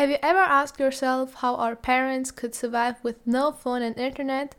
Have 0.00 0.08
you 0.08 0.16
ever 0.22 0.38
asked 0.38 0.80
yourself 0.80 1.34
how 1.34 1.56
our 1.56 1.76
parents 1.76 2.30
could 2.30 2.54
survive 2.54 2.96
with 3.02 3.18
no 3.26 3.52
phone 3.52 3.82
and 3.82 3.98
internet? 3.98 4.54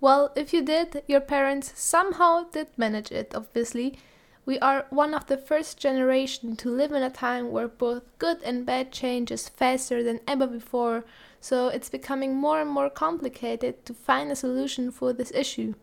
Well, 0.00 0.30
if 0.36 0.52
you 0.52 0.62
did, 0.62 1.02
your 1.08 1.20
parents 1.20 1.72
somehow 1.74 2.44
did 2.44 2.68
manage 2.76 3.10
it, 3.10 3.34
obviously. 3.34 3.98
We 4.46 4.56
are 4.60 4.86
one 4.90 5.14
of 5.14 5.26
the 5.26 5.36
first 5.36 5.80
generation 5.80 6.54
to 6.58 6.70
live 6.70 6.92
in 6.92 7.02
a 7.02 7.10
time 7.10 7.50
where 7.50 7.66
both 7.66 8.04
good 8.20 8.40
and 8.44 8.64
bad 8.64 8.92
change 8.92 9.32
is 9.32 9.48
faster 9.48 10.04
than 10.04 10.20
ever 10.28 10.46
before, 10.46 11.04
so 11.40 11.66
it's 11.66 11.90
becoming 11.90 12.36
more 12.36 12.60
and 12.60 12.70
more 12.70 12.88
complicated 12.88 13.84
to 13.84 13.92
find 13.92 14.30
a 14.30 14.36
solution 14.36 14.92
for 14.92 15.12
this 15.12 15.32
issue. 15.34 15.74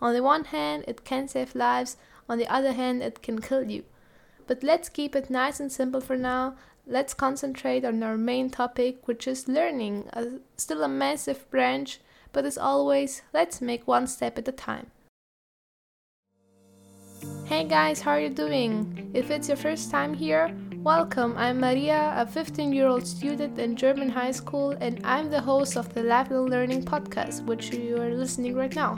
On 0.00 0.14
the 0.14 0.22
one 0.22 0.44
hand, 0.44 0.84
it 0.88 1.04
can 1.04 1.28
save 1.28 1.54
lives, 1.54 1.98
on 2.30 2.38
the 2.38 2.50
other 2.50 2.72
hand, 2.72 3.02
it 3.02 3.22
can 3.22 3.42
kill 3.42 3.70
you. 3.70 3.84
But 4.46 4.62
let's 4.62 4.88
keep 4.88 5.14
it 5.14 5.28
nice 5.28 5.60
and 5.60 5.70
simple 5.70 6.00
for 6.00 6.16
now 6.16 6.56
let's 6.88 7.12
concentrate 7.12 7.84
on 7.84 8.02
our 8.02 8.16
main 8.16 8.48
topic, 8.48 9.06
which 9.06 9.28
is 9.28 9.46
learning, 9.46 10.08
uh, 10.14 10.24
still 10.56 10.82
a 10.82 10.88
massive 10.88 11.48
branch, 11.50 12.00
but 12.32 12.46
as 12.46 12.56
always, 12.56 13.22
let's 13.34 13.60
make 13.60 13.86
one 13.86 14.06
step 14.06 14.38
at 14.38 14.48
a 14.48 14.52
time. 14.52 14.90
Hey 17.44 17.64
guys, 17.64 18.00
how 18.00 18.12
are 18.12 18.20
you 18.20 18.30
doing? 18.30 19.10
If 19.12 19.30
it's 19.30 19.48
your 19.48 19.56
first 19.56 19.90
time 19.90 20.14
here, 20.14 20.54
welcome. 20.76 21.34
I'm 21.36 21.60
Maria, 21.60 22.14
a 22.16 22.26
15 22.26 22.72
year 22.72 22.86
old 22.86 23.06
student 23.06 23.58
in 23.58 23.76
German 23.76 24.08
high 24.08 24.32
school, 24.32 24.70
and 24.80 25.00
I'm 25.04 25.30
the 25.30 25.40
host 25.40 25.76
of 25.76 25.92
the 25.92 26.02
Lifelong 26.02 26.46
Learning 26.46 26.82
podcast, 26.82 27.44
which 27.44 27.72
you 27.72 28.00
are 28.00 28.10
listening 28.10 28.54
right 28.54 28.74
now. 28.74 28.96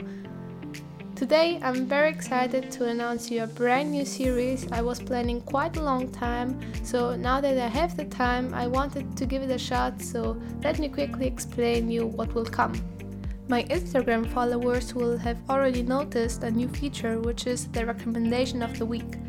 Today, 1.21 1.59
I'm 1.61 1.85
very 1.85 2.09
excited 2.09 2.71
to 2.71 2.85
announce 2.85 3.29
you 3.29 3.43
a 3.43 3.45
brand 3.45 3.91
new 3.91 4.05
series 4.05 4.65
I 4.71 4.81
was 4.81 4.99
planning 4.99 5.39
quite 5.41 5.77
a 5.77 5.83
long 5.83 6.11
time. 6.11 6.59
So 6.83 7.15
now 7.15 7.39
that 7.39 7.59
I 7.59 7.67
have 7.67 7.95
the 7.95 8.05
time, 8.05 8.55
I 8.55 8.65
wanted 8.65 9.15
to 9.17 9.27
give 9.27 9.43
it 9.43 9.51
a 9.51 9.57
shot. 9.59 10.01
So 10.01 10.41
let 10.63 10.79
me 10.79 10.89
quickly 10.89 11.27
explain 11.27 11.91
you 11.91 12.07
what 12.07 12.33
will 12.33 12.43
come. 12.43 12.73
My 13.49 13.61
Instagram 13.65 14.33
followers 14.33 14.95
will 14.95 15.15
have 15.19 15.37
already 15.47 15.83
noticed 15.83 16.41
a 16.41 16.49
new 16.49 16.67
feature, 16.67 17.19
which 17.19 17.45
is 17.45 17.67
the 17.67 17.85
recommendation 17.85 18.63
of 18.63 18.79
the 18.79 18.85
week. 18.87 19.19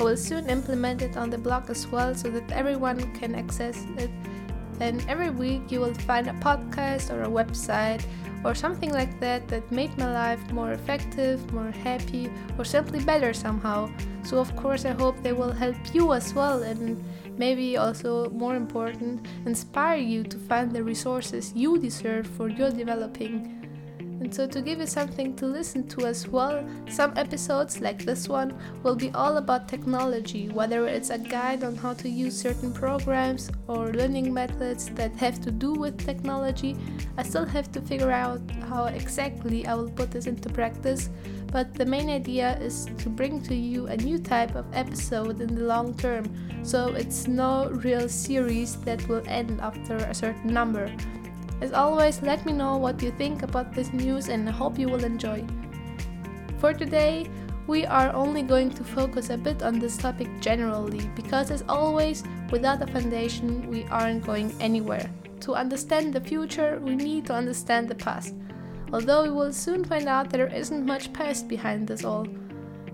I 0.00 0.02
will 0.02 0.16
soon 0.16 0.50
implement 0.50 1.00
it 1.00 1.16
on 1.16 1.30
the 1.30 1.38
blog 1.38 1.70
as 1.70 1.86
well 1.86 2.12
so 2.16 2.28
that 2.28 2.50
everyone 2.50 3.14
can 3.14 3.36
access 3.36 3.86
it. 3.98 4.10
And 4.80 5.00
every 5.08 5.30
week 5.30 5.70
you 5.70 5.78
will 5.78 5.94
find 5.94 6.26
a 6.26 6.32
podcast 6.32 7.14
or 7.14 7.22
a 7.22 7.28
website 7.28 8.04
or 8.44 8.54
something 8.54 8.92
like 8.92 9.18
that 9.20 9.48
that 9.48 9.70
made 9.70 9.96
my 9.98 10.12
life 10.12 10.52
more 10.52 10.72
effective, 10.72 11.52
more 11.52 11.70
happy, 11.70 12.30
or 12.58 12.64
simply 12.64 13.00
better 13.00 13.32
somehow. 13.32 13.90
So, 14.22 14.38
of 14.38 14.54
course, 14.56 14.84
I 14.84 14.92
hope 14.92 15.22
they 15.22 15.32
will 15.32 15.52
help 15.52 15.76
you 15.92 16.12
as 16.12 16.34
well 16.34 16.62
and 16.62 17.02
maybe 17.38 17.76
also 17.76 18.30
more 18.30 18.56
important, 18.56 19.26
inspire 19.44 19.98
you 19.98 20.22
to 20.24 20.38
find 20.38 20.72
the 20.72 20.82
resources 20.82 21.52
you 21.54 21.78
deserve 21.78 22.26
for 22.26 22.48
your 22.48 22.70
developing 22.70 23.55
and 24.18 24.34
so, 24.34 24.46
to 24.46 24.62
give 24.62 24.80
you 24.80 24.86
something 24.86 25.36
to 25.36 25.46
listen 25.46 25.86
to 25.88 26.06
as 26.06 26.26
well, 26.26 26.66
some 26.88 27.12
episodes 27.16 27.82
like 27.82 28.04
this 28.04 28.28
one 28.28 28.58
will 28.82 28.96
be 28.96 29.10
all 29.10 29.36
about 29.36 29.68
technology, 29.68 30.48
whether 30.48 30.86
it's 30.86 31.10
a 31.10 31.18
guide 31.18 31.62
on 31.62 31.76
how 31.76 31.92
to 31.94 32.08
use 32.08 32.40
certain 32.40 32.72
programs 32.72 33.50
or 33.68 33.92
learning 33.92 34.32
methods 34.32 34.88
that 34.94 35.14
have 35.16 35.40
to 35.42 35.50
do 35.50 35.74
with 35.74 36.02
technology. 36.02 36.76
I 37.18 37.24
still 37.24 37.44
have 37.44 37.70
to 37.72 37.80
figure 37.82 38.10
out 38.10 38.40
how 38.70 38.86
exactly 38.86 39.66
I 39.66 39.74
will 39.74 39.90
put 39.90 40.10
this 40.10 40.26
into 40.26 40.48
practice, 40.48 41.10
but 41.52 41.74
the 41.74 41.84
main 41.84 42.08
idea 42.08 42.58
is 42.58 42.86
to 42.98 43.10
bring 43.10 43.42
to 43.42 43.54
you 43.54 43.86
a 43.88 43.96
new 43.98 44.18
type 44.18 44.54
of 44.54 44.64
episode 44.72 45.42
in 45.42 45.54
the 45.54 45.64
long 45.64 45.94
term, 45.94 46.24
so 46.64 46.88
it's 46.94 47.28
no 47.28 47.68
real 47.68 48.08
series 48.08 48.76
that 48.80 49.06
will 49.08 49.22
end 49.26 49.60
after 49.60 49.96
a 49.96 50.14
certain 50.14 50.54
number. 50.54 50.90
As 51.60 51.72
always, 51.72 52.20
let 52.22 52.44
me 52.44 52.52
know 52.52 52.76
what 52.76 53.02
you 53.02 53.10
think 53.12 53.42
about 53.42 53.72
this 53.72 53.92
news 53.92 54.28
and 54.28 54.48
I 54.48 54.52
hope 54.52 54.78
you 54.78 54.88
will 54.88 55.04
enjoy. 55.04 55.44
For 56.58 56.74
today, 56.74 57.28
we 57.66 57.84
are 57.84 58.12
only 58.12 58.42
going 58.42 58.70
to 58.70 58.84
focus 58.84 59.30
a 59.30 59.36
bit 59.36 59.62
on 59.62 59.78
this 59.78 59.96
topic 59.96 60.28
generally 60.40 61.10
because, 61.16 61.50
as 61.50 61.64
always, 61.68 62.22
without 62.50 62.82
a 62.82 62.86
foundation, 62.86 63.68
we 63.68 63.84
aren't 63.84 64.24
going 64.24 64.54
anywhere. 64.60 65.10
To 65.40 65.54
understand 65.54 66.12
the 66.12 66.20
future, 66.20 66.78
we 66.82 66.94
need 66.94 67.26
to 67.26 67.34
understand 67.34 67.88
the 67.88 67.94
past, 67.94 68.34
although 68.92 69.24
we 69.24 69.30
will 69.30 69.52
soon 69.52 69.84
find 69.84 70.08
out 70.08 70.30
there 70.30 70.46
isn't 70.46 70.86
much 70.86 71.12
past 71.12 71.48
behind 71.48 71.88
this 71.88 72.04
all. 72.04 72.26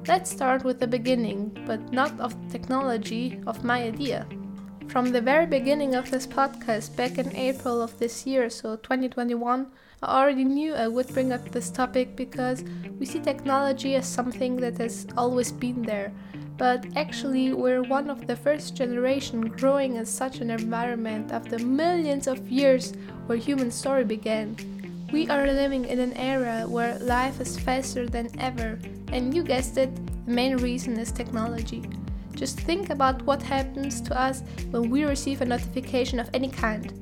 Let's 0.07 0.31
start 0.31 0.65
with 0.65 0.81
the 0.81 0.87
beginning, 0.87 1.57
but 1.67 1.93
not 1.93 2.19
of 2.19 2.35
technology, 2.51 3.41
of 3.47 3.65
my 3.65 3.83
idea. 3.83 4.27
From 4.89 5.11
the 5.11 5.21
very 5.23 5.47
beginning 5.47 5.95
of 5.95 6.11
this 6.11 6.27
podcast, 6.27 6.97
back 6.97 7.17
in 7.17 7.35
April 7.35 7.81
of 7.81 7.99
this 7.99 8.27
year, 8.27 8.51
so 8.51 8.77
2021, 8.77 9.67
I 10.03 10.21
already 10.21 10.45
knew 10.45 10.75
I 10.75 10.89
would 10.89 11.09
bring 11.09 11.33
up 11.33 11.49
this 11.51 11.71
topic 11.71 12.15
because 12.17 12.63
we 12.99 13.07
see 13.07 13.21
technology 13.21 13.95
as 13.95 14.07
something 14.07 14.57
that 14.57 14.77
has 14.79 15.07
always 15.17 15.51
been 15.51 15.83
there. 15.83 16.13
But 16.59 16.85
actually, 16.97 17.55
we're 17.55 17.83
one 17.83 18.11
of 18.11 18.27
the 18.27 18.37
first 18.37 18.77
generation 18.77 19.41
growing 19.41 19.97
in 19.97 20.05
such 20.05 20.41
an 20.41 20.51
environment 20.51 21.33
after 21.33 21.59
millions 21.59 22.27
of 22.27 22.51
years 22.51 22.93
where 23.27 23.39
human 23.39 23.71
story 23.71 24.05
began. 24.05 24.57
We 25.13 25.29
are 25.29 25.47
living 25.47 25.87
in 25.87 26.01
an 26.01 26.13
era 26.15 26.67
where 26.69 26.99
life 26.99 27.41
is 27.41 27.59
faster 27.59 28.07
than 28.07 28.29
ever, 28.39 28.79
and 29.09 29.35
you 29.35 29.43
guessed 29.43 29.79
it, 29.79 29.95
the 30.27 30.33
main 30.33 30.57
reason 30.59 30.99
is 30.99 31.13
technology. 31.13 31.83
Just 32.43 32.59
think 32.59 32.91
about 32.91 33.23
what 33.23 33.41
happens 33.41 34.01
to 34.01 34.21
us 34.21 34.43
when 34.73 34.91
we 34.91 35.05
receive 35.05 35.43
a 35.43 35.45
notification 35.45 36.19
of 36.19 36.29
any 36.35 36.49
kind. 36.49 36.93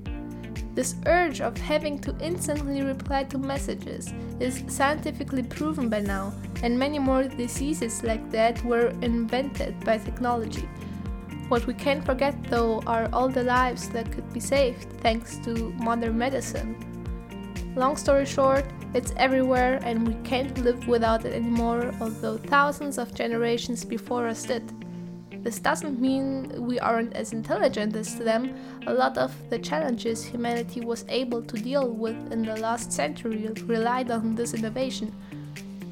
This 0.74 0.96
urge 1.06 1.40
of 1.40 1.56
having 1.56 1.98
to 2.00 2.14
instantly 2.20 2.82
reply 2.82 3.24
to 3.24 3.38
messages 3.38 4.12
is 4.38 4.62
scientifically 4.68 5.42
proven 5.42 5.88
by 5.88 6.00
now, 6.00 6.34
and 6.62 6.78
many 6.78 6.98
more 6.98 7.24
diseases 7.24 8.02
like 8.02 8.30
that 8.30 8.62
were 8.66 8.88
invented 9.00 9.82
by 9.82 9.96
technology. 9.96 10.68
What 11.48 11.66
we 11.66 11.72
can't 11.72 12.04
forget 12.04 12.36
though 12.50 12.82
are 12.86 13.08
all 13.10 13.30
the 13.30 13.44
lives 13.44 13.88
that 13.94 14.12
could 14.12 14.30
be 14.34 14.40
saved 14.40 14.92
thanks 15.00 15.38
to 15.38 15.72
modern 15.78 16.18
medicine. 16.18 16.76
Long 17.76 17.96
story 17.96 18.26
short, 18.26 18.66
it's 18.92 19.14
everywhere 19.16 19.80
and 19.84 20.06
we 20.06 20.16
can't 20.22 20.58
live 20.58 20.86
without 20.86 21.24
it 21.24 21.32
anymore, 21.32 21.94
although 21.98 22.36
thousands 22.36 22.98
of 22.98 23.14
generations 23.14 23.86
before 23.86 24.28
us 24.28 24.42
did. 24.42 24.79
This 25.42 25.58
doesn't 25.58 25.98
mean 25.98 26.52
we 26.66 26.78
aren't 26.78 27.14
as 27.14 27.32
intelligent 27.32 27.96
as 27.96 28.16
them. 28.16 28.54
A 28.86 28.92
lot 28.92 29.16
of 29.16 29.32
the 29.48 29.58
challenges 29.58 30.22
humanity 30.22 30.80
was 30.80 31.06
able 31.08 31.42
to 31.42 31.56
deal 31.56 31.88
with 31.88 32.30
in 32.30 32.42
the 32.42 32.56
last 32.56 32.92
century 32.92 33.48
relied 33.64 34.10
on 34.10 34.34
this 34.34 34.52
innovation. 34.52 35.14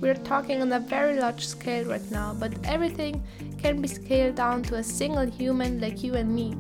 We're 0.01 0.15
talking 0.15 0.61
on 0.61 0.73
a 0.73 0.81
very 0.81 1.19
large 1.19 1.47
scale 1.47 1.87
right 1.87 2.11
now, 2.11 2.35
but 2.39 2.53
everything 2.65 3.25
can 3.57 3.81
be 3.81 3.89
scaled 3.89 4.37
down 4.37 4.63
to 4.65 4.77
a 4.77 4.85
single 4.85 5.27
human 5.27 5.81
like 5.81 6.03
you 6.05 6.15
and 6.15 6.33
me. 6.35 6.55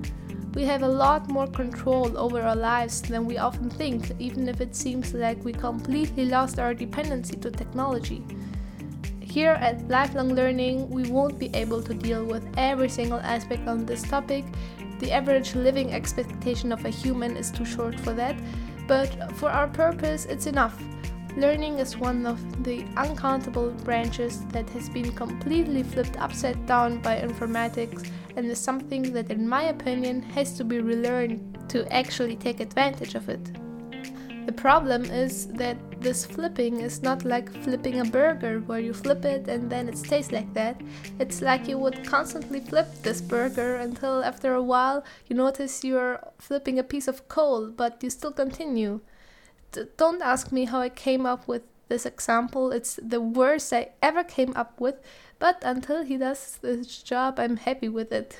We 0.54 0.64
have 0.64 0.82
a 0.82 0.88
lot 0.88 1.28
more 1.28 1.46
control 1.46 2.16
over 2.18 2.40
our 2.42 2.56
lives 2.56 3.02
than 3.02 3.26
we 3.26 3.36
often 3.36 3.70
think, 3.70 4.10
even 4.18 4.48
if 4.48 4.60
it 4.60 4.74
seems 4.74 5.12
like 5.12 5.44
we 5.44 5.52
completely 5.52 6.24
lost 6.24 6.58
our 6.58 6.74
dependency 6.74 7.36
to 7.36 7.50
technology. 7.50 8.24
Here 9.30 9.58
at 9.60 9.86
Lifelong 9.88 10.34
Learning, 10.34 10.88
we 10.88 11.10
won't 11.10 11.38
be 11.38 11.50
able 11.54 11.82
to 11.82 11.92
deal 11.92 12.24
with 12.24 12.48
every 12.56 12.88
single 12.88 13.20
aspect 13.20 13.68
on 13.68 13.84
this 13.84 14.02
topic. 14.02 14.46
The 15.00 15.12
average 15.12 15.54
living 15.54 15.92
expectation 15.92 16.72
of 16.72 16.82
a 16.86 16.88
human 16.88 17.36
is 17.36 17.50
too 17.50 17.66
short 17.66 18.00
for 18.00 18.14
that, 18.14 18.36
but 18.86 19.36
for 19.36 19.50
our 19.50 19.68
purpose, 19.68 20.24
it's 20.24 20.46
enough. 20.46 20.82
Learning 21.36 21.78
is 21.78 21.98
one 21.98 22.26
of 22.26 22.40
the 22.64 22.86
uncountable 22.96 23.70
branches 23.84 24.46
that 24.46 24.68
has 24.70 24.88
been 24.88 25.12
completely 25.12 25.82
flipped 25.82 26.18
upside 26.18 26.64
down 26.64 26.98
by 27.02 27.20
informatics 27.20 28.10
and 28.34 28.46
is 28.46 28.58
something 28.58 29.12
that, 29.12 29.30
in 29.30 29.46
my 29.46 29.64
opinion, 29.64 30.22
has 30.22 30.56
to 30.56 30.64
be 30.64 30.80
relearned 30.80 31.68
to 31.68 31.86
actually 31.92 32.34
take 32.34 32.60
advantage 32.60 33.14
of 33.14 33.28
it. 33.28 33.52
The 34.46 34.52
problem 34.52 35.04
is 35.04 35.48
that 35.48 35.76
this 36.00 36.24
flipping 36.24 36.80
is 36.80 37.02
not 37.02 37.24
like 37.24 37.50
flipping 37.62 38.00
a 38.00 38.04
burger 38.04 38.60
where 38.60 38.78
you 38.78 38.92
flip 38.92 39.24
it 39.24 39.48
and 39.48 39.70
then 39.70 39.88
it 39.88 39.98
stays 39.98 40.30
like 40.30 40.52
that. 40.54 40.80
It's 41.18 41.42
like 41.42 41.68
you 41.68 41.78
would 41.78 42.06
constantly 42.06 42.60
flip 42.60 42.86
this 43.02 43.20
burger 43.20 43.76
until 43.76 44.22
after 44.22 44.54
a 44.54 44.62
while 44.62 45.04
you 45.26 45.36
notice 45.36 45.84
you're 45.84 46.20
flipping 46.38 46.78
a 46.78 46.84
piece 46.84 47.08
of 47.08 47.28
coal, 47.28 47.70
but 47.70 48.02
you 48.02 48.10
still 48.10 48.32
continue. 48.32 49.00
D- 49.72 49.84
don't 49.96 50.22
ask 50.22 50.52
me 50.52 50.66
how 50.66 50.80
I 50.80 50.88
came 50.88 51.26
up 51.26 51.48
with 51.48 51.62
this 51.88 52.06
example. 52.06 52.70
It's 52.70 52.98
the 53.02 53.20
worst 53.20 53.72
I 53.72 53.90
ever 54.02 54.22
came 54.22 54.52
up 54.54 54.80
with, 54.80 54.96
but 55.38 55.62
until 55.62 56.04
he 56.04 56.16
does 56.16 56.58
this 56.62 57.02
job, 57.02 57.38
I'm 57.38 57.56
happy 57.56 57.88
with 57.88 58.12
it. 58.12 58.38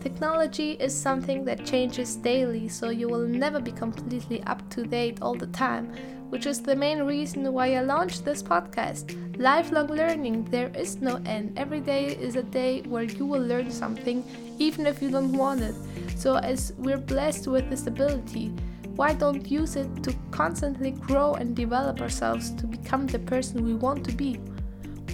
Technology 0.00 0.72
is 0.72 0.94
something 0.94 1.46
that 1.46 1.64
changes 1.64 2.16
daily, 2.16 2.68
so 2.68 2.90
you 2.90 3.08
will 3.08 3.26
never 3.26 3.58
be 3.58 3.72
completely 3.72 4.42
up 4.42 4.68
to 4.68 4.84
date 4.84 5.18
all 5.22 5.34
the 5.34 5.46
time, 5.46 5.90
which 6.34 6.46
is 6.46 6.60
the 6.60 6.74
main 6.74 7.04
reason 7.04 7.52
why 7.52 7.74
I 7.74 7.80
launched 7.82 8.24
this 8.24 8.42
podcast. 8.42 9.14
Lifelong 9.38 9.86
learning, 9.86 10.46
there 10.50 10.72
is 10.76 11.00
no 11.00 11.20
end. 11.24 11.56
Every 11.56 11.78
day 11.78 12.06
is 12.06 12.34
a 12.34 12.42
day 12.42 12.82
where 12.82 13.04
you 13.04 13.24
will 13.24 13.40
learn 13.40 13.70
something, 13.70 14.24
even 14.58 14.84
if 14.84 15.00
you 15.00 15.12
don't 15.12 15.32
want 15.32 15.60
it. 15.60 15.76
So, 16.16 16.34
as 16.34 16.72
we're 16.76 16.98
blessed 16.98 17.46
with 17.46 17.70
this 17.70 17.86
ability, 17.86 18.48
why 18.96 19.14
don't 19.14 19.48
use 19.48 19.76
it 19.76 20.02
to 20.02 20.12
constantly 20.32 20.90
grow 20.90 21.34
and 21.34 21.54
develop 21.54 22.00
ourselves 22.00 22.50
to 22.56 22.66
become 22.66 23.06
the 23.06 23.20
person 23.20 23.64
we 23.64 23.74
want 23.74 24.04
to 24.04 24.12
be? 24.12 24.40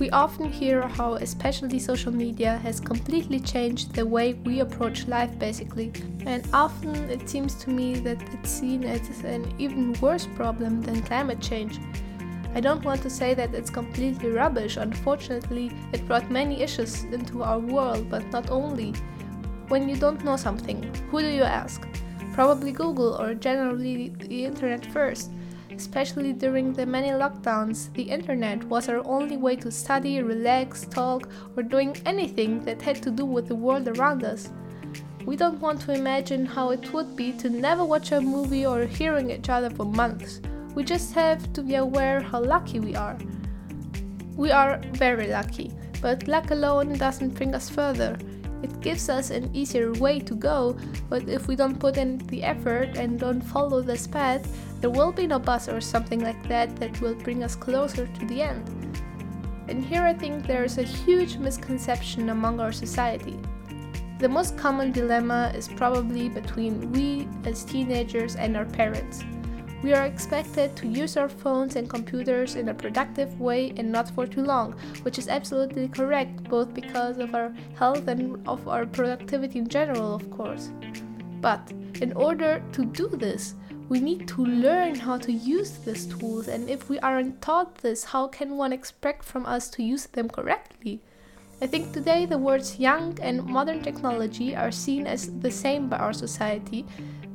We 0.01 0.09
often 0.13 0.51
hear 0.51 0.89
how, 0.89 1.17
especially 1.17 1.79
social 1.79 2.11
media, 2.11 2.57
has 2.63 2.81
completely 2.81 3.39
changed 3.39 3.93
the 3.93 4.07
way 4.07 4.33
we 4.33 4.61
approach 4.61 5.07
life, 5.07 5.39
basically. 5.39 5.93
And 6.25 6.43
often 6.55 6.95
it 7.11 7.29
seems 7.29 7.55
to 7.57 7.71
me 7.71 7.97
that 7.97 8.17
it's 8.33 8.49
seen 8.49 8.83
as 8.85 9.07
an 9.25 9.55
even 9.59 9.93
worse 10.01 10.27
problem 10.27 10.81
than 10.81 11.03
climate 11.03 11.43
change. 11.43 11.79
I 12.55 12.61
don't 12.61 12.83
want 12.83 13.03
to 13.03 13.11
say 13.11 13.35
that 13.35 13.55
it's 13.55 13.69
completely 13.69 14.31
rubbish, 14.31 14.79
unfortunately, 14.79 15.71
it 15.93 16.07
brought 16.07 16.31
many 16.31 16.63
issues 16.63 17.05
into 17.05 17.43
our 17.43 17.59
world, 17.59 18.09
but 18.09 18.25
not 18.33 18.49
only. 18.49 18.95
When 19.69 19.87
you 19.87 19.97
don't 19.97 20.25
know 20.25 20.37
something, 20.37 20.83
who 21.11 21.21
do 21.21 21.29
you 21.29 21.43
ask? 21.43 21.87
Probably 22.33 22.73
Google 22.73 23.21
or 23.21 23.35
generally 23.35 24.09
the 24.19 24.47
internet 24.47 24.87
first. 24.87 25.31
Especially 25.81 26.35
during 26.35 26.75
the 26.75 26.85
many 26.85 27.09
lockdowns, 27.09 27.91
the 27.95 28.03
internet 28.03 28.63
was 28.65 28.87
our 28.91 29.03
only 29.07 29.39
way 29.39 29.57
to 29.57 29.71
study, 29.71 30.23
relax, 30.23 30.85
talk, 30.85 31.31
or 31.57 31.63
doing 31.63 31.97
anything 32.05 32.63
that 32.67 32.83
had 32.83 33.03
to 33.03 33.11
do 33.11 33.25
with 33.25 33.49
the 33.49 33.55
world 33.55 33.89
around 33.89 34.23
us. 34.23 34.51
We 35.25 35.37
don't 35.37 35.59
want 35.59 35.81
to 35.81 35.95
imagine 35.95 36.45
how 36.45 36.69
it 36.69 36.93
would 36.93 37.17
be 37.17 37.33
to 37.39 37.49
never 37.49 37.83
watch 37.83 38.13
a 38.13 38.21
movie 38.21 38.67
or 38.67 38.85
hearing 38.85 39.31
each 39.31 39.49
other 39.49 39.71
for 39.71 39.87
months. 39.87 40.43
We 40.75 40.85
just 40.85 41.15
have 41.15 41.51
to 41.55 41.63
be 41.63 41.77
aware 41.77 42.21
how 42.21 42.43
lucky 42.43 42.79
we 42.79 42.95
are. 42.95 43.17
We 44.37 44.51
are 44.51 44.83
very 44.93 45.29
lucky, 45.29 45.73
but 46.03 46.29
luck 46.29 46.51
alone 46.51 46.93
doesn't 46.99 47.37
bring 47.37 47.55
us 47.55 47.71
further. 47.71 48.19
It 48.63 48.81
gives 48.81 49.09
us 49.09 49.31
an 49.31 49.51
easier 49.55 49.93
way 49.95 50.21
to 50.21 50.35
go, 50.35 50.77
but 51.09 51.29
if 51.29 51.49
we 51.49 51.57
don't 51.57 51.79
put 51.79 51.97
in 51.97 52.19
the 52.29 52.43
effort 52.43 52.97
and 52.97 53.19
don't 53.19 53.41
follow 53.41 53.81
this 53.81 54.07
path, 54.07 54.47
there 54.81 54.91
will 54.91 55.13
be 55.13 55.27
no 55.27 55.39
bus 55.39 55.69
or 55.69 55.81
something 55.81 56.21
like 56.21 56.47
that 56.49 56.77
that 56.77 57.01
will 57.01 57.15
bring 57.15 57.43
us 57.43 57.55
closer 57.55 58.07
to 58.07 58.27
the 58.27 58.43
end. 58.43 58.65
And 59.69 59.85
here 59.85 60.03
I 60.03 60.13
think 60.13 60.47
there 60.47 60.65
is 60.65 60.79
a 60.79 60.83
huge 60.83 61.37
misconception 61.37 62.31
among 62.31 62.61
our 62.61 62.73
society. 62.73 63.39
The 64.19 64.29
most 64.29 64.59
common 64.59 64.93
dilemma 64.93 65.53
is 65.55 65.69
probably 65.69 66.29
between 66.29 66.93
we 66.93 67.29
as 67.45 67.65
teenagers 67.65 68.37
and 68.37 68.57
our 68.57 68.67
parents. 68.67 69.25
We 69.83 69.95
are 69.95 70.05
expected 70.05 70.77
to 70.77 70.87
use 70.87 71.17
our 71.17 71.31
phones 71.31 71.77
and 71.77 71.89
computers 71.89 72.55
in 72.55 72.69
a 72.69 72.75
productive 72.75 73.41
way 73.41 73.73
and 73.79 73.91
not 73.91 74.11
for 74.11 74.27
too 74.27 74.45
long, 74.45 74.73
which 75.03 75.19
is 75.19 75.27
absolutely 75.27 75.89
correct, 75.89 76.45
both 76.45 76.75
because 76.75 77.17
of 77.17 77.35
our 77.35 77.55
health 77.79 78.07
and 78.07 78.47
of 78.47 78.69
our 78.69 78.85
productivity 78.85 79.59
in 79.59 79.69
general, 79.69 80.15
of 80.15 80.31
course. 80.31 80.71
But 81.41 81.73
in 82.03 82.13
order 82.13 82.63
to 82.73 82.85
do 82.85 83.09
this, 83.09 83.55
we 83.89 84.01
need 84.01 84.29
to 84.29 84.45
learn 84.45 84.97
how 84.97 85.17
to 85.17 85.33
use 85.33 85.71
these 85.79 86.07
tools, 86.07 86.49
and 86.49 86.69
if 86.69 86.91
we 86.91 86.99
aren't 87.01 87.41
taught 87.41 87.77
this, 87.77 88.05
how 88.05 88.29
can 88.29 88.59
one 88.59 88.75
expect 88.75 89.25
from 89.25 89.47
us 89.47 89.71
to 89.71 89.83
use 89.83 90.07
them 90.07 90.29
correctly? 90.29 91.01
I 91.63 91.67
think 91.67 91.93
today 91.93 92.25
the 92.25 92.39
words 92.39 92.79
young 92.79 93.19
and 93.21 93.45
modern 93.45 93.83
technology 93.83 94.55
are 94.55 94.71
seen 94.71 95.07
as 95.07 95.31
the 95.41 95.51
same 95.51 95.89
by 95.89 95.97
our 95.97 96.13
society, 96.13 96.87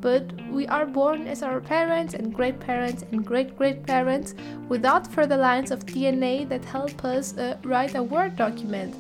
but 0.06 0.24
we 0.52 0.68
are 0.68 0.86
born 0.86 1.25
as 1.25 1.42
our 1.42 1.60
parents 1.60 2.13
and 2.13 2.31
great 2.31 2.60
parents 2.60 3.04
and 3.12 3.25
great 3.25 3.57
great 3.57 3.84
parents 3.88 4.36
without 4.69 5.07
further 5.07 5.36
lines 5.36 5.72
of 5.72 5.84
DNA 5.84 6.48
that 6.48 6.63
help 6.63 7.04
us 7.04 7.36
uh, 7.40 7.57
write 7.63 7.96
a 7.96 8.04
Word 8.04 8.36
document. 8.36 8.94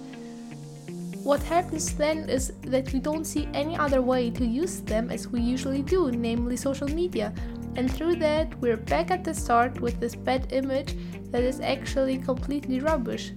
What 1.21 1.43
happens 1.43 1.93
then 1.93 2.27
is 2.27 2.53
that 2.61 2.91
we 2.91 2.97
don't 2.97 3.23
see 3.23 3.47
any 3.53 3.77
other 3.77 4.01
way 4.01 4.31
to 4.31 4.43
use 4.43 4.79
them 4.79 5.11
as 5.11 5.27
we 5.27 5.41
usually 5.41 5.83
do, 5.83 6.11
namely 6.11 6.57
social 6.57 6.87
media. 6.87 7.31
And 7.75 7.91
through 7.91 8.15
that, 8.15 8.59
we're 8.59 8.83
back 8.93 9.11
at 9.11 9.23
the 9.23 9.33
start 9.35 9.79
with 9.79 9.99
this 9.99 10.15
bad 10.15 10.51
image 10.53 10.95
that 11.29 11.43
is 11.43 11.59
actually 11.59 12.17
completely 12.17 12.79
rubbish. 12.79 13.31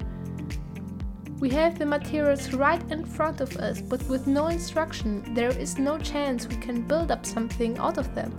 We 1.40 1.50
have 1.50 1.78
the 1.78 1.86
materials 1.86 2.52
right 2.52 2.82
in 2.90 3.04
front 3.04 3.40
of 3.40 3.56
us, 3.58 3.80
but 3.80 4.02
with 4.08 4.26
no 4.26 4.48
instruction, 4.48 5.34
there 5.34 5.56
is 5.56 5.78
no 5.78 5.96
chance 5.96 6.48
we 6.48 6.56
can 6.56 6.82
build 6.82 7.12
up 7.12 7.24
something 7.24 7.78
out 7.78 7.96
of 7.96 8.12
them. 8.12 8.32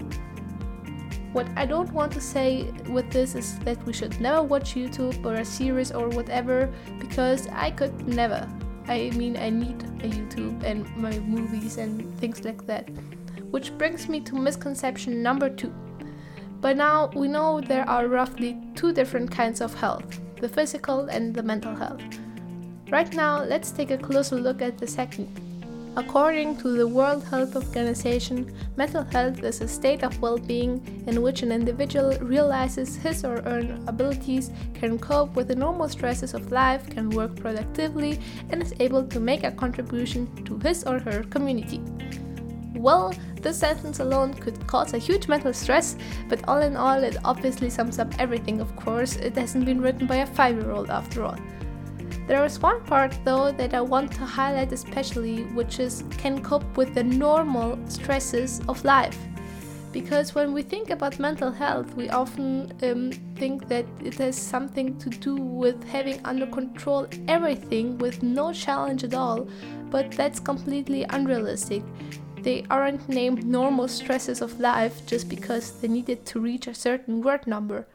What 1.32 1.48
I 1.56 1.66
don't 1.66 1.94
want 1.94 2.12
to 2.14 2.20
say 2.20 2.70
with 2.90 3.10
this 3.10 3.36
is 3.36 3.58
that 3.60 3.82
we 3.86 3.94
should 3.94 4.20
never 4.20 4.44
watch 4.44 4.76
YouTube 4.76 5.26
or 5.26 5.36
a 5.36 5.46
series 5.46 5.94
or 5.94 6.10
whatever, 6.10 6.70
because 7.00 7.48
I 7.54 7.72
could 7.72 8.06
never. 8.06 8.46
I 8.90 9.12
mean, 9.12 9.38
I 9.38 9.50
need 9.50 9.82
a 10.04 10.10
YouTube 10.10 10.62
and 10.64 10.84
my 10.98 11.18
movies 11.20 11.78
and 11.78 12.18
things 12.20 12.44
like 12.44 12.68
that. 12.68 12.90
Which 13.50 13.78
brings 13.78 14.10
me 14.10 14.20
to 14.22 14.36
misconception 14.36 15.24
number 15.24 15.50
two. 15.50 15.74
By 16.60 16.74
now, 16.74 17.12
we 17.16 17.30
know 17.30 17.62
there 17.62 17.88
are 17.88 18.08
roughly 18.08 18.58
two 18.76 18.92
different 18.92 19.32
kinds 19.32 19.62
of 19.62 19.74
health 19.74 20.20
the 20.42 20.50
physical 20.50 21.06
and 21.08 21.34
the 21.34 21.44
mental 21.44 21.76
health. 21.76 22.02
Right 22.92 23.14
now, 23.14 23.44
let's 23.44 23.70
take 23.70 23.92
a 23.92 23.98
closer 24.00 24.36
look 24.36 24.64
at 24.64 24.80
the 24.80 24.88
second. 24.88 25.30
According 25.96 26.58
to 26.58 26.76
the 26.76 26.88
World 26.88 27.24
Health 27.24 27.56
Organization, 27.56 28.52
mental 28.78 29.04
health 29.04 29.44
is 29.44 29.62
a 29.62 29.68
state 29.68 30.04
of 30.04 30.20
well 30.20 30.40
being 30.40 30.82
in 31.06 31.22
which 31.22 31.44
an 31.44 31.52
individual 31.52 32.18
realizes 32.20 32.96
his 32.96 33.24
or 33.24 33.44
her 33.44 33.78
abilities, 33.86 34.50
can 34.74 34.98
cope 34.98 35.36
with 35.36 35.50
the 35.50 35.56
normal 35.56 35.88
stresses 35.88 36.34
of 36.34 36.52
life, 36.52 36.90
can 36.90 37.12
work 37.12 37.36
productively, 37.36 38.20
and 38.50 38.64
is 38.64 38.74
able 38.80 39.06
to 39.06 39.20
make 39.20 39.44
a 39.44 39.52
contribution 39.52 40.26
to 40.46 40.58
his 40.58 40.84
or 40.84 40.98
her 40.98 41.22
community. 41.24 41.82
Well, 42.74 43.14
this 43.40 43.60
sentence 43.60 44.00
alone 44.00 44.34
could 44.34 44.66
cause 44.66 44.96
a 44.96 44.98
huge 44.98 45.28
mental 45.28 45.54
stress, 45.54 45.96
but 46.28 46.48
all 46.48 46.62
in 46.62 46.76
all, 46.76 47.04
it 47.04 47.18
obviously 47.24 47.70
sums 47.70 48.00
up 48.00 48.12
everything, 48.18 48.60
of 48.60 48.76
course. 48.76 49.16
It 49.18 49.36
hasn't 49.36 49.66
been 49.66 49.80
written 49.80 50.08
by 50.08 50.18
a 50.18 50.26
five 50.26 50.56
year 50.56 50.72
old 50.72 50.90
after 50.90 51.24
all. 51.24 51.38
There 52.30 52.46
is 52.46 52.62
one 52.62 52.84
part 52.84 53.18
though 53.26 53.52
that 53.54 53.74
I 53.74 53.82
want 53.82 54.12
to 54.12 54.24
highlight 54.24 54.72
especially, 54.72 55.46
which 55.46 55.80
is 55.80 56.04
can 56.20 56.44
cope 56.44 56.78
with 56.78 56.94
the 56.94 57.04
normal 57.04 57.80
stresses 57.90 58.62
of 58.70 58.86
life. 58.86 59.18
Because 59.92 60.36
when 60.36 60.54
we 60.54 60.62
think 60.62 60.92
about 60.92 61.18
mental 61.18 61.52
health, 61.52 61.96
we 61.96 62.08
often 62.12 62.72
um, 62.84 63.12
think 63.36 63.68
that 63.70 63.88
it 64.04 64.14
has 64.20 64.38
something 64.38 64.96
to 65.00 65.10
do 65.10 65.38
with 65.38 65.84
having 65.86 66.24
under 66.24 66.46
control 66.46 67.08
everything 67.28 67.98
with 67.98 68.22
no 68.22 68.54
challenge 68.54 69.04
at 69.04 69.16
all, 69.16 69.48
but 69.90 70.12
that's 70.12 70.40
completely 70.40 71.06
unrealistic. 71.10 71.82
They 72.44 72.64
aren't 72.70 73.10
named 73.10 73.44
normal 73.44 73.88
stresses 73.88 74.44
of 74.44 74.60
life 74.60 75.04
just 75.08 75.30
because 75.30 75.72
they 75.82 75.88
needed 75.88 76.28
to 76.28 76.40
reach 76.40 76.68
a 76.68 76.76
certain 76.76 77.22
word 77.22 77.48
number. 77.48 77.88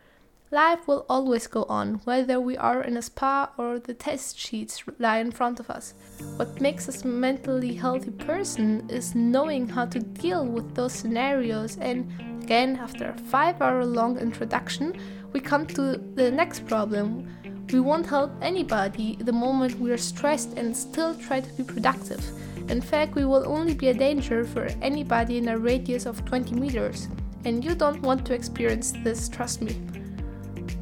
Life 0.55 0.87
will 0.87 1.05
always 1.11 1.49
go 1.49 1.65
on, 1.65 1.95
whether 2.05 2.39
we 2.39 2.57
are 2.57 2.81
in 2.81 2.97
a 2.97 3.03
spa 3.03 3.51
or 3.59 3.81
the 3.81 3.93
test 3.93 4.39
sheets 4.39 4.85
lie 5.01 5.19
in 5.19 5.33
front 5.33 5.59
of 5.59 5.69
us. 5.69 5.95
What 6.37 6.61
makes 6.61 6.89
us 6.89 7.03
a 7.03 7.09
mentally 7.09 7.75
healthy 7.75 8.13
person 8.13 8.89
is 8.89 9.17
knowing 9.17 9.69
how 9.69 9.87
to 9.87 9.99
deal 9.99 10.47
with 10.47 10.77
those 10.77 10.93
scenarios, 10.93 11.77
and 11.79 12.09
again, 12.41 12.77
after 12.77 13.09
a 13.09 13.19
five 13.19 13.61
hour 13.61 13.85
long 13.85 14.17
introduction, 14.17 14.97
we 15.33 15.41
come 15.41 15.67
to 15.67 15.97
the 16.15 16.31
next 16.31 16.69
problem. 16.69 17.27
We 17.73 17.81
won't 17.81 18.07
help 18.07 18.31
anybody 18.41 19.17
the 19.17 19.33
moment 19.33 19.81
we 19.81 19.91
are 19.91 19.99
stressed 19.99 20.57
and 20.57 20.77
still 20.77 21.17
try 21.17 21.41
to 21.41 21.53
be 21.55 21.65
productive. 21.65 22.25
In 22.69 22.81
fact, 22.81 23.17
we 23.17 23.25
will 23.25 23.45
only 23.45 23.75
be 23.75 23.89
a 23.89 23.95
danger 23.95 24.45
for 24.45 24.67
anybody 24.83 25.39
in 25.39 25.49
a 25.49 25.59
radius 25.59 26.07
of 26.07 26.25
20 26.25 26.55
meters. 26.55 27.09
And 27.45 27.65
you 27.65 27.75
don't 27.75 28.03
want 28.03 28.25
to 28.27 28.35
experience 28.35 28.93
this, 29.03 29.29
trust 29.29 29.61
me. 29.61 30.04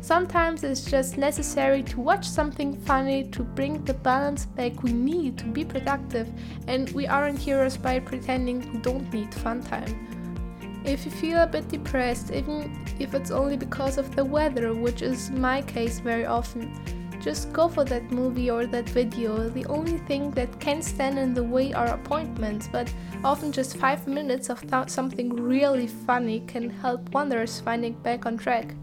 Sometimes 0.02 0.64
it's 0.64 0.84
just 0.84 1.16
necessary 1.16 1.80
to 1.84 2.00
watch 2.00 2.28
something 2.28 2.76
funny 2.80 3.22
to 3.28 3.44
bring 3.44 3.84
the 3.84 3.94
balance 3.94 4.46
back 4.46 4.82
we 4.82 4.92
need 4.92 5.38
to 5.38 5.44
be 5.44 5.64
productive, 5.64 6.28
and 6.66 6.90
we 6.90 7.06
aren't 7.06 7.38
heroes 7.38 7.76
by 7.76 8.00
pretending 8.00 8.68
we 8.72 8.80
don't 8.80 9.12
need 9.12 9.32
fun 9.32 9.62
time. 9.62 10.82
If 10.84 11.04
you 11.04 11.12
feel 11.12 11.38
a 11.38 11.46
bit 11.46 11.68
depressed, 11.68 12.32
even 12.32 12.84
if 12.98 13.14
it's 13.14 13.30
only 13.30 13.56
because 13.56 13.96
of 13.96 14.16
the 14.16 14.24
weather, 14.24 14.74
which 14.74 15.02
is 15.02 15.30
my 15.30 15.62
case 15.62 16.00
very 16.00 16.26
often, 16.26 16.74
just 17.20 17.52
go 17.52 17.68
for 17.68 17.84
that 17.84 18.10
movie 18.10 18.50
or 18.50 18.66
that 18.66 18.88
video. 18.88 19.48
The 19.48 19.66
only 19.66 19.98
thing 19.98 20.32
that 20.32 20.58
can 20.58 20.82
stand 20.82 21.16
in 21.16 21.32
the 21.32 21.44
way 21.44 21.72
are 21.74 21.86
appointments, 21.86 22.68
but 22.72 22.92
often 23.22 23.52
just 23.52 23.76
5 23.76 24.08
minutes 24.08 24.50
of 24.50 24.68
th- 24.68 24.88
something 24.88 25.32
really 25.32 25.86
funny 25.86 26.40
can 26.40 26.68
help 26.70 27.14
wonders 27.14 27.60
finding 27.60 27.92
back 28.02 28.26
on 28.26 28.36
track. 28.36 28.74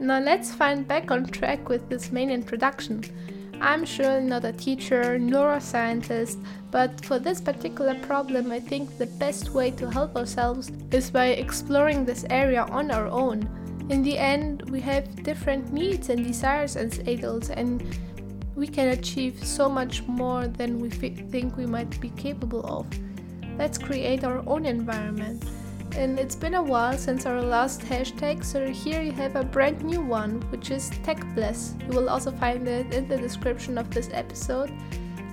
Now 0.00 0.20
let's 0.20 0.54
find 0.54 0.86
back 0.86 1.10
on 1.10 1.26
track 1.26 1.68
with 1.68 1.88
this 1.88 2.12
main 2.12 2.30
introduction. 2.30 3.02
I'm 3.60 3.84
surely 3.84 4.24
not 4.24 4.44
a 4.44 4.52
teacher 4.52 5.18
nor 5.18 5.54
a 5.54 5.60
scientist, 5.60 6.38
but 6.70 7.04
for 7.04 7.18
this 7.18 7.40
particular 7.40 7.96
problem, 7.96 8.52
I 8.52 8.60
think 8.60 8.96
the 8.96 9.06
best 9.06 9.50
way 9.50 9.72
to 9.72 9.90
help 9.90 10.14
ourselves 10.14 10.70
is 10.92 11.10
by 11.10 11.26
exploring 11.26 12.04
this 12.04 12.24
area 12.30 12.62
on 12.70 12.92
our 12.92 13.08
own. 13.08 13.48
In 13.90 14.04
the 14.04 14.16
end, 14.16 14.70
we 14.70 14.80
have 14.82 15.24
different 15.24 15.72
needs 15.72 16.10
and 16.10 16.24
desires 16.24 16.76
as 16.76 17.00
adults, 17.00 17.50
and 17.50 17.82
we 18.54 18.68
can 18.68 18.90
achieve 18.90 19.44
so 19.44 19.68
much 19.68 20.02
more 20.06 20.46
than 20.46 20.78
we 20.78 20.90
think 20.90 21.56
we 21.56 21.66
might 21.66 22.00
be 22.00 22.10
capable 22.10 22.64
of. 22.64 22.86
Let's 23.58 23.78
create 23.78 24.22
our 24.22 24.44
own 24.46 24.64
environment 24.64 25.44
and 25.98 26.16
it's 26.16 26.36
been 26.36 26.54
a 26.54 26.62
while 26.62 26.96
since 26.96 27.26
our 27.26 27.42
last 27.42 27.80
hashtag, 27.80 28.44
so 28.44 28.70
here 28.70 29.02
you 29.02 29.10
have 29.10 29.34
a 29.34 29.42
brand 29.42 29.82
new 29.82 30.00
one, 30.00 30.40
which 30.52 30.70
is 30.70 30.90
TecBless. 31.02 31.74
You 31.82 31.98
will 31.98 32.08
also 32.08 32.30
find 32.30 32.68
it 32.68 32.94
in 32.94 33.08
the 33.08 33.16
description 33.16 33.76
of 33.76 33.90
this 33.90 34.08
episode. 34.12 34.72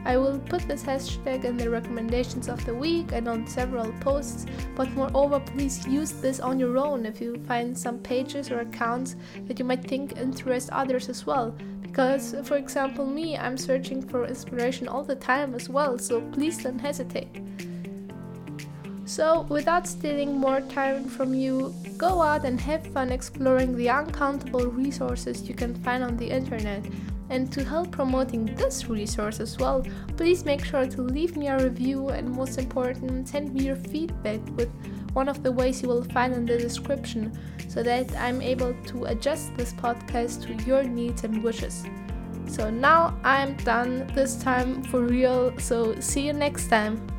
I 0.06 0.18
will 0.18 0.40
put 0.40 0.68
this 0.68 0.82
hashtag 0.82 1.46
in 1.46 1.56
the 1.56 1.70
recommendations 1.70 2.50
of 2.50 2.66
the 2.66 2.74
week 2.74 3.12
and 3.12 3.28
on 3.28 3.46
several 3.46 3.92
posts, 4.00 4.48
but 4.76 4.90
moreover, 4.94 5.40
please 5.40 5.86
use 5.86 6.14
this 6.14 6.40
on 6.40 6.60
your 6.60 6.80
own 6.80 7.06
if 7.06 7.22
you 7.22 7.38
find 7.48 7.78
some 7.78 8.00
pages 8.00 8.50
or 8.50 8.62
accounts 8.62 9.18
that 9.46 9.60
you 9.60 9.66
might 9.66 9.84
think 9.84 10.18
interest 10.18 10.72
others 10.72 11.10
as 11.10 11.28
well. 11.28 11.56
Because, 11.84 12.36
for 12.44 12.58
example, 12.58 13.06
me, 13.06 13.38
I'm 13.38 13.58
searching 13.58 14.02
for 14.02 14.26
inspiration 14.26 14.88
all 14.88 15.04
the 15.04 15.16
time 15.16 15.54
as 15.54 15.70
well, 15.70 16.00
so 16.00 16.22
please 16.22 16.58
don't 16.64 16.80
hesitate. 16.80 17.40
So, 19.06 19.46
without 19.50 19.88
stealing 19.88 20.36
more 20.36 20.62
time 20.62 21.06
from 21.06 21.36
you, 21.36 21.76
go 21.96 22.24
out 22.24 22.44
and 22.44 22.60
have 22.60 22.88
fun 22.88 23.12
exploring 23.12 23.78
the 23.78 23.88
uncountable 23.88 24.66
resources 24.66 25.48
you 25.48 25.54
can 25.54 25.76
find 25.76 26.04
on 26.04 26.18
the 26.18 26.30
internet. 26.30 26.84
And 27.30 27.52
to 27.54 27.64
help 27.64 27.92
promoting 27.92 28.46
this 28.56 28.90
resource 28.90 29.40
as 29.40 29.58
well, 29.60 29.86
please 30.18 30.44
make 30.44 30.66
sure 30.66 30.88
to 30.88 31.02
leave 31.02 31.38
me 31.38 31.48
a 31.48 31.64
review 31.64 32.10
and 32.10 32.30
most 32.30 32.58
important, 32.58 33.28
send 33.28 33.54
me 33.54 33.66
your 33.66 33.76
feedback 33.76 34.40
with 34.56 34.70
one 35.14 35.30
of 35.30 35.44
the 35.44 35.52
ways 35.52 35.82
you 35.82 35.88
will 35.88 36.04
find 36.04 36.34
in 36.34 36.46
the 36.46 36.58
description 36.58 37.32
so 37.68 37.84
that 37.84 38.12
I'm 38.18 38.42
able 38.42 38.74
to 38.88 39.06
adjust 39.06 39.56
this 39.56 39.74
podcast 39.74 40.46
to 40.46 40.66
your 40.66 40.84
needs 40.84 41.24
and 41.24 41.44
wishes. 41.44 41.86
So 42.48 42.70
now 42.70 43.18
I'm 43.24 43.56
done 43.58 44.08
this 44.16 44.36
time 44.36 44.84
for 44.84 45.02
real, 45.02 45.58
so 45.60 46.00
see 46.00 46.28
you 46.28 46.34
next 46.34 46.70
time. 46.70 47.15